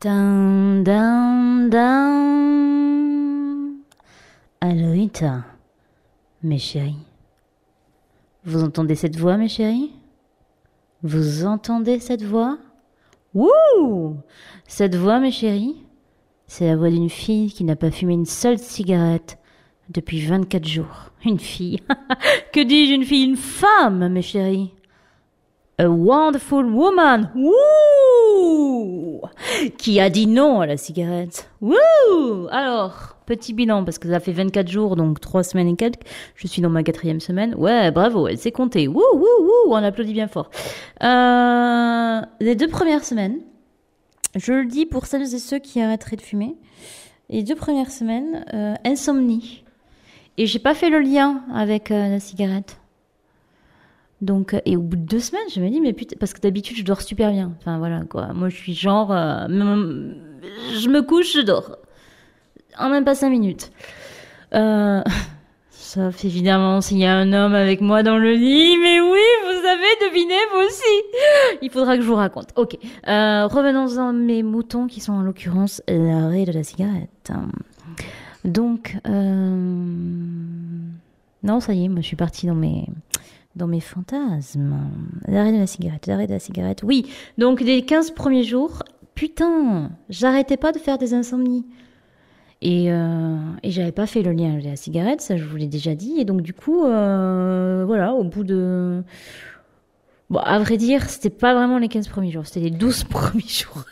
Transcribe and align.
Dun, 0.00 0.84
dun, 0.84 1.68
dun. 1.70 3.18
Aloïta, 4.60 5.42
mes 6.44 6.58
chéris. 6.58 7.04
Vous 8.44 8.62
entendez 8.62 8.94
cette 8.94 9.16
voix, 9.16 9.36
mes 9.36 9.48
chéris? 9.48 9.90
Vous 11.02 11.44
entendez 11.46 11.98
cette 11.98 12.22
voix? 12.22 12.58
Wouh 13.34 14.18
Cette 14.68 14.94
voix, 14.94 15.18
mes 15.18 15.32
chéris, 15.32 15.84
c'est 16.46 16.68
la 16.68 16.76
voix 16.76 16.90
d'une 16.90 17.10
fille 17.10 17.50
qui 17.52 17.64
n'a 17.64 17.74
pas 17.74 17.90
fumé 17.90 18.14
une 18.14 18.24
seule 18.24 18.60
cigarette 18.60 19.36
depuis 19.88 20.24
24 20.24 20.64
jours. 20.64 21.10
Une 21.24 21.40
fille. 21.40 21.80
que 22.52 22.60
dis-je, 22.60 22.94
une 22.94 23.04
fille 23.04 23.24
Une 23.24 23.36
femme, 23.36 24.06
mes 24.10 24.22
chéris? 24.22 24.72
A 25.76 25.88
wonderful 25.88 26.66
woman. 26.66 27.32
Wouh 27.34 29.22
Qui 29.76 30.00
a 30.00 30.08
dit 30.10 30.26
non 30.26 30.60
à 30.60 30.66
la 30.66 30.76
cigarette. 30.76 31.50
Wouh 31.60 32.48
Alors, 32.50 33.16
petit 33.26 33.52
bilan, 33.52 33.84
parce 33.84 33.98
que 33.98 34.08
ça 34.08 34.20
fait 34.20 34.32
24 34.32 34.68
jours, 34.68 34.96
donc 34.96 35.20
3 35.20 35.42
semaines 35.42 35.68
et 35.68 35.76
quelques. 35.76 36.02
Je 36.34 36.46
suis 36.46 36.62
dans 36.62 36.70
ma 36.70 36.82
quatrième 36.82 37.20
semaine. 37.20 37.54
Ouais, 37.56 37.90
bravo, 37.90 38.28
elle 38.28 38.38
s'est 38.38 38.52
comptée. 38.52 38.88
Wouh, 38.88 39.02
wouh, 39.14 39.42
wouh, 39.42 39.72
on 39.72 39.76
applaudit 39.76 40.12
bien 40.12 40.28
fort. 40.28 40.50
Euh, 41.02 42.20
les 42.40 42.54
deux 42.54 42.68
premières 42.68 43.04
semaines, 43.04 43.40
je 44.34 44.52
le 44.52 44.66
dis 44.66 44.86
pour 44.86 45.06
celles 45.06 45.34
et 45.34 45.38
ceux 45.38 45.58
qui 45.58 45.80
arrêteraient 45.80 46.16
de 46.16 46.22
fumer, 46.22 46.56
les 47.28 47.42
deux 47.42 47.56
premières 47.56 47.90
semaines, 47.90 48.44
euh, 48.54 48.74
insomnie. 48.84 49.64
Et 50.36 50.46
j'ai 50.46 50.60
pas 50.60 50.74
fait 50.74 50.90
le 50.90 51.00
lien 51.00 51.42
avec 51.52 51.90
euh, 51.90 52.08
la 52.08 52.20
cigarette. 52.20 52.78
Donc, 54.20 54.54
euh, 54.54 54.60
et 54.64 54.76
au 54.76 54.80
bout 54.80 54.96
de 54.96 55.06
deux 55.06 55.20
semaines, 55.20 55.46
je 55.54 55.60
me 55.60 55.68
dis, 55.68 55.80
mais 55.80 55.92
putain, 55.92 56.16
parce 56.18 56.32
que 56.32 56.40
d'habitude, 56.40 56.76
je 56.76 56.84
dors 56.84 57.00
super 57.02 57.30
bien. 57.30 57.52
Enfin, 57.60 57.78
voilà, 57.78 58.02
quoi. 58.08 58.32
Moi, 58.34 58.48
je 58.48 58.56
suis 58.56 58.74
genre, 58.74 59.12
euh, 59.12 59.46
je 59.48 60.88
me 60.88 61.02
couche, 61.02 61.34
je 61.34 61.40
dors. 61.40 61.76
En 62.78 62.88
même 62.90 63.04
pas 63.04 63.14
cinq 63.14 63.30
minutes. 63.30 63.70
Euh, 64.54 65.02
sauf 65.70 66.24
évidemment 66.24 66.80
s'il 66.80 66.98
y 66.98 67.04
a 67.04 67.14
un 67.14 67.32
homme 67.32 67.54
avec 67.54 67.80
moi 67.80 68.02
dans 68.02 68.18
le 68.18 68.32
lit. 68.32 68.76
Mais 68.78 69.00
oui, 69.00 69.20
vous 69.44 69.66
avez 69.66 70.10
deviné, 70.10 70.34
vous 70.52 70.66
aussi. 70.66 71.58
Il 71.62 71.70
faudra 71.70 71.96
que 71.96 72.02
je 72.02 72.08
vous 72.08 72.14
raconte. 72.14 72.48
Ok. 72.56 72.76
Euh, 73.06 73.46
revenons 73.46 73.98
à 73.98 74.12
mes 74.12 74.42
moutons 74.42 74.86
qui 74.86 75.00
sont 75.00 75.12
en 75.12 75.22
l'occurrence 75.22 75.82
l'arrêt 75.88 76.44
de 76.44 76.52
la 76.52 76.64
cigarette. 76.64 77.32
Donc, 78.44 78.96
euh... 79.06 79.56
non, 81.42 81.60
ça 81.60 81.72
y 81.74 81.84
est, 81.84 81.88
moi, 81.88 82.00
je 82.00 82.06
suis 82.06 82.16
partie 82.16 82.46
dans 82.46 82.54
mes 82.54 82.86
dans 83.58 83.66
mes 83.66 83.80
fantasmes. 83.80 84.78
L'arrêt 85.26 85.52
de 85.52 85.58
la 85.58 85.66
cigarette, 85.66 86.06
l'arrêt 86.06 86.26
de 86.26 86.32
la 86.32 86.38
cigarette. 86.38 86.82
Oui, 86.82 87.06
donc 87.36 87.60
les 87.60 87.82
15 87.82 88.12
premiers 88.12 88.44
jours, 88.44 88.82
putain, 89.14 89.90
j'arrêtais 90.08 90.56
pas 90.56 90.72
de 90.72 90.78
faire 90.78 90.96
des 90.96 91.12
insomnies. 91.12 91.66
Et, 92.60 92.90
euh, 92.90 93.36
et 93.62 93.70
j'avais 93.70 93.92
pas 93.92 94.06
fait 94.06 94.22
le 94.22 94.32
lien 94.32 94.52
avec 94.52 94.64
la 94.64 94.76
cigarette, 94.76 95.20
ça 95.20 95.36
je 95.36 95.44
vous 95.44 95.56
l'ai 95.56 95.66
déjà 95.66 95.94
dit. 95.94 96.14
Et 96.18 96.24
donc 96.24 96.40
du 96.42 96.54
coup, 96.54 96.84
euh, 96.84 97.84
voilà, 97.86 98.14
au 98.14 98.24
bout 98.24 98.44
de... 98.44 99.02
Bon, 100.30 100.40
à 100.40 100.58
vrai 100.58 100.76
dire, 100.76 101.08
c'était 101.08 101.30
pas 101.30 101.54
vraiment 101.54 101.78
les 101.78 101.88
15 101.88 102.08
premiers 102.08 102.30
jours, 102.30 102.46
c'était 102.46 102.60
les 102.60 102.70
12 102.70 103.04
premiers 103.10 103.42
jours. 103.42 103.84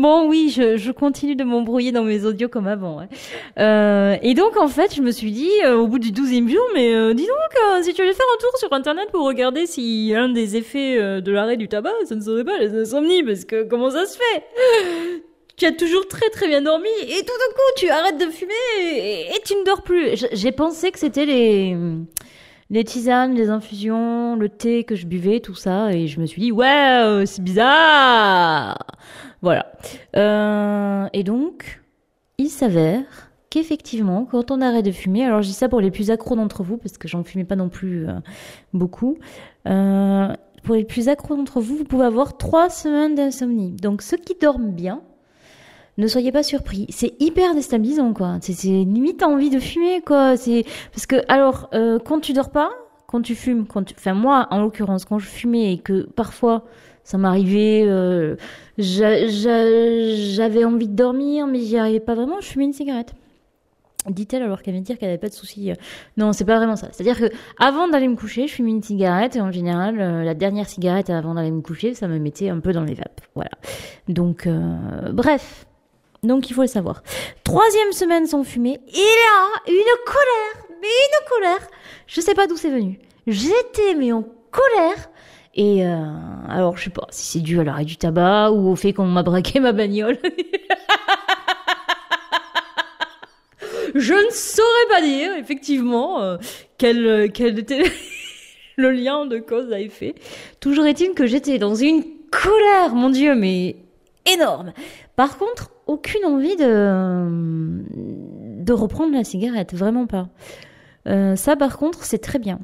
Bon, 0.00 0.26
oui, 0.26 0.50
je, 0.56 0.78
je 0.78 0.92
continue 0.92 1.36
de 1.36 1.44
m'embrouiller 1.44 1.92
dans 1.92 2.04
mes 2.04 2.24
audios 2.24 2.48
comme 2.48 2.66
avant. 2.66 3.00
hein. 3.00 3.08
Euh, 3.58 4.16
et 4.22 4.32
donc, 4.32 4.56
en 4.56 4.66
fait, 4.68 4.94
je 4.94 5.02
me 5.02 5.10
suis 5.10 5.30
dit, 5.30 5.50
euh, 5.66 5.76
au 5.76 5.86
bout 5.88 5.98
du 5.98 6.10
douzième 6.10 6.48
jour, 6.48 6.62
mais 6.72 6.94
euh, 6.94 7.12
dis 7.12 7.26
donc, 7.26 7.36
euh, 7.76 7.82
si 7.82 7.92
tu 7.92 8.00
allais 8.00 8.14
faire 8.14 8.24
un 8.34 8.40
tour 8.40 8.56
sur 8.56 8.72
Internet 8.72 9.08
pour 9.12 9.26
regarder 9.26 9.66
si 9.66 10.14
un 10.16 10.30
des 10.30 10.56
effets 10.56 10.96
euh, 10.98 11.20
de 11.20 11.30
l'arrêt 11.30 11.58
du 11.58 11.68
tabac, 11.68 11.92
ça 12.06 12.14
ne 12.14 12.22
serait 12.22 12.44
pas 12.44 12.56
les 12.58 12.74
insomnies, 12.74 13.22
parce 13.22 13.44
que 13.44 13.64
comment 13.64 13.90
ça 13.90 14.06
se 14.06 14.16
fait? 14.16 14.44
Tu 15.58 15.66
as 15.66 15.72
toujours 15.72 16.08
très 16.08 16.30
très 16.30 16.48
bien 16.48 16.62
dormi, 16.62 16.88
et 17.02 17.18
tout 17.20 17.36
d'un 17.38 17.52
coup, 17.54 17.70
tu 17.76 17.90
arrêtes 17.90 18.16
de 18.18 18.30
fumer, 18.30 18.52
et, 18.80 19.20
et 19.36 19.40
tu 19.44 19.52
ne 19.54 19.62
dors 19.66 19.82
plus. 19.82 20.24
J'ai 20.32 20.52
pensé 20.52 20.90
que 20.92 20.98
c'était 20.98 21.26
les... 21.26 21.76
Les 22.70 22.84
tisanes, 22.84 23.34
les 23.34 23.50
infusions, 23.50 24.36
le 24.36 24.48
thé 24.48 24.84
que 24.84 24.94
je 24.94 25.04
buvais, 25.04 25.40
tout 25.40 25.56
ça, 25.56 25.92
et 25.92 26.06
je 26.06 26.20
me 26.20 26.24
suis 26.26 26.40
dit, 26.40 26.52
ouais, 26.52 27.00
euh, 27.02 27.26
c'est 27.26 27.42
bizarre 27.42 28.78
voilà. 29.42 29.69
Euh, 30.16 31.06
et 31.12 31.22
donc, 31.22 31.82
il 32.38 32.48
s'avère 32.48 33.30
qu'effectivement, 33.50 34.26
quand 34.30 34.50
on 34.50 34.60
arrête 34.60 34.84
de 34.84 34.92
fumer, 34.92 35.24
alors 35.24 35.42
je 35.42 35.48
dis 35.48 35.54
ça 35.54 35.68
pour 35.68 35.80
les 35.80 35.90
plus 35.90 36.10
accros 36.10 36.36
d'entre 36.36 36.62
vous, 36.62 36.76
parce 36.76 36.98
que 36.98 37.08
j'en 37.08 37.24
fumais 37.24 37.44
pas 37.44 37.56
non 37.56 37.68
plus 37.68 38.08
euh, 38.08 38.12
beaucoup, 38.72 39.18
euh, 39.66 40.32
pour 40.62 40.74
les 40.74 40.84
plus 40.84 41.08
accros 41.08 41.36
d'entre 41.36 41.60
vous, 41.60 41.76
vous 41.76 41.84
pouvez 41.84 42.04
avoir 42.04 42.36
trois 42.36 42.70
semaines 42.70 43.14
d'insomnie. 43.14 43.72
Donc 43.72 44.02
ceux 44.02 44.16
qui 44.16 44.34
dorment 44.40 44.70
bien, 44.70 45.02
ne 45.98 46.06
soyez 46.06 46.32
pas 46.32 46.42
surpris. 46.42 46.86
C'est 46.90 47.20
hyper 47.20 47.54
déstabilisant, 47.54 48.12
quoi. 48.12 48.38
C'est 48.40 48.62
limite 48.62 49.22
envie 49.22 49.50
de 49.50 49.58
fumer, 49.58 50.00
quoi. 50.00 50.36
C'est 50.36 50.64
parce 50.92 51.06
que 51.06 51.16
alors 51.28 51.70
quand 52.04 52.20
tu 52.20 52.32
dors 52.32 52.50
pas, 52.50 52.70
quand 53.10 53.22
tu 53.22 53.34
fumes, 53.34 53.66
quand 53.66 53.82
tu... 53.82 53.94
enfin 53.98 54.14
moi 54.14 54.46
en 54.50 54.60
l'occurrence 54.60 55.04
quand 55.04 55.18
je 55.18 55.26
fumais 55.26 55.72
et 55.72 55.78
que 55.78 56.06
parfois 56.06 56.64
ça 57.04 57.18
m'arrivait, 57.18 57.84
euh, 57.86 58.36
j'a- 58.78 59.26
j'a- 59.26 60.14
j'avais 60.16 60.64
envie 60.64 60.88
de 60.88 60.94
dormir 60.94 61.46
mais 61.46 61.60
j'y 61.60 61.76
arrivais 61.76 62.00
pas 62.00 62.14
vraiment, 62.14 62.40
je 62.40 62.46
fumais 62.46 62.64
une 62.64 62.72
cigarette. 62.72 63.12
Dit-elle 64.08 64.42
alors 64.42 64.62
qu'elle 64.62 64.72
vient 64.72 64.80
de 64.80 64.86
dire 64.86 64.96
qu'elle 64.96 65.10
avait 65.10 65.18
pas 65.18 65.28
de 65.28 65.34
soucis. 65.34 65.70
euh. 65.72 65.74
Non, 66.16 66.32
c'est 66.32 66.46
pas 66.46 66.56
vraiment 66.56 66.74
ça. 66.76 66.88
C'est-à-dire 66.90 67.18
que 67.18 67.34
avant 67.58 67.86
d'aller 67.86 68.08
me 68.08 68.16
coucher, 68.16 68.46
je 68.46 68.54
fumais 68.54 68.70
une 68.70 68.82
cigarette 68.82 69.36
et 69.36 69.42
en 69.42 69.50
général, 69.52 70.00
euh, 70.00 70.22
la 70.24 70.32
dernière 70.32 70.66
cigarette 70.68 71.10
avant 71.10 71.34
d'aller 71.34 71.50
me 71.50 71.60
coucher, 71.60 71.92
ça 71.92 72.08
me 72.08 72.18
mettait 72.18 72.48
un 72.48 72.60
peu 72.60 72.72
dans 72.72 72.84
les 72.84 72.94
vapes. 72.94 73.20
Voilà. 73.34 73.50
Donc, 74.08 74.48
bref. 75.12 75.66
Donc 76.22 76.50
il 76.50 76.54
faut 76.54 76.60
le 76.62 76.66
savoir. 76.66 77.02
Troisième 77.44 77.92
semaine 77.92 78.26
sans 78.26 78.42
fumer, 78.44 78.72
et 78.88 78.98
là, 78.98 79.46
une 79.68 80.04
colère, 80.04 80.66
mais 80.80 80.86
une 80.86 81.28
colère. 81.28 81.68
Je 82.06 82.20
sais 82.20 82.34
pas 82.34 82.46
d'où 82.46 82.56
c'est 82.56 82.70
venu. 82.70 82.98
J'étais 83.26 83.94
mais 83.98 84.12
en 84.12 84.22
colère. 84.50 85.10
Et 85.60 85.84
euh, 85.86 86.06
alors 86.48 86.78
je 86.78 86.84
sais 86.84 86.90
pas 86.90 87.06
si 87.10 87.32
c'est 87.32 87.40
dû 87.40 87.60
à 87.60 87.64
l'arrêt 87.64 87.84
du 87.84 87.98
tabac 87.98 88.50
ou 88.50 88.70
au 88.70 88.76
fait 88.76 88.94
qu'on 88.94 89.04
m'a 89.04 89.22
braqué 89.22 89.60
ma 89.60 89.72
bagnole. 89.72 90.16
je 93.94 94.14
ne 94.14 94.30
saurais 94.30 94.88
pas 94.88 95.02
dire 95.02 95.34
effectivement 95.36 96.22
euh, 96.22 96.38
quel, 96.78 97.30
quel 97.34 97.58
était 97.58 97.82
le 98.76 98.90
lien 98.90 99.26
de 99.26 99.38
cause 99.38 99.70
à 99.70 99.80
effet. 99.80 100.14
Toujours 100.60 100.86
est-il 100.86 101.12
que 101.12 101.26
j'étais 101.26 101.58
dans 101.58 101.74
une 101.74 102.04
colère, 102.30 102.94
mon 102.94 103.10
Dieu, 103.10 103.34
mais 103.34 103.76
énorme. 104.24 104.72
Par 105.14 105.36
contre, 105.36 105.72
aucune 105.86 106.24
envie 106.24 106.56
de, 106.56 107.84
de 108.64 108.72
reprendre 108.72 109.12
la 109.12 109.24
cigarette, 109.24 109.74
vraiment 109.74 110.06
pas. 110.06 110.30
Euh, 111.06 111.36
ça, 111.36 111.54
par 111.54 111.76
contre, 111.76 112.02
c'est 112.04 112.16
très 112.16 112.38
bien. 112.38 112.60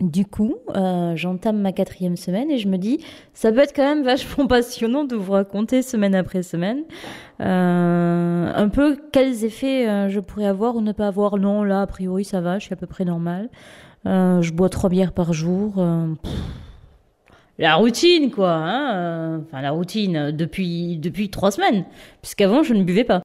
Du 0.00 0.26
coup, 0.26 0.56
euh, 0.74 1.14
j'entame 1.14 1.60
ma 1.60 1.70
quatrième 1.70 2.16
semaine 2.16 2.50
et 2.50 2.58
je 2.58 2.66
me 2.66 2.78
dis, 2.78 2.98
ça 3.32 3.52
peut 3.52 3.60
être 3.60 3.72
quand 3.74 3.84
même 3.84 4.02
vachement 4.02 4.46
passionnant 4.48 5.04
de 5.04 5.14
vous 5.14 5.30
raconter 5.30 5.82
semaine 5.82 6.16
après 6.16 6.42
semaine 6.42 6.82
euh, 7.40 8.52
un 8.52 8.68
peu 8.68 8.96
quels 9.12 9.44
effets 9.44 9.88
euh, 9.88 10.08
je 10.08 10.18
pourrais 10.18 10.46
avoir 10.46 10.74
ou 10.74 10.80
ne 10.80 10.90
pas 10.90 11.06
avoir. 11.06 11.36
Non, 11.36 11.62
là, 11.62 11.82
a 11.82 11.86
priori, 11.86 12.24
ça 12.24 12.40
va, 12.40 12.58
je 12.58 12.64
suis 12.64 12.72
à 12.72 12.76
peu 12.76 12.88
près 12.88 13.04
normal. 13.04 13.50
Euh, 14.06 14.42
je 14.42 14.52
bois 14.52 14.68
trois 14.68 14.90
bières 14.90 15.12
par 15.12 15.32
jour. 15.32 15.74
la 17.58 17.74
routine, 17.76 18.32
quoi. 18.32 18.50
Hein 18.52 19.42
enfin, 19.42 19.62
la 19.62 19.70
routine 19.70 20.32
depuis, 20.32 20.98
depuis 20.98 21.30
trois 21.30 21.52
semaines. 21.52 21.84
Puisqu'avant, 22.20 22.64
je 22.64 22.74
ne 22.74 22.82
buvais 22.82 23.04
pas. 23.04 23.22